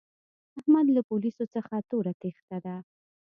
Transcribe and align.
احمد 0.59 0.85
له 0.95 1.01
پوليسو 1.09 1.43
څخه 1.55 1.75
توره 1.89 2.13
تېښته 2.21 2.57
ده. 2.65 2.75